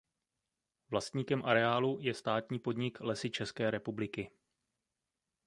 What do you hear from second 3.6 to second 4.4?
republiky.